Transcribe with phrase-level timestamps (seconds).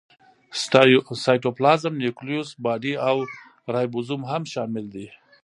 [1.23, 3.15] سایټوپلازم، نیوکلیوس باډي او
[3.73, 5.07] رایبوزوم هم شامل دي.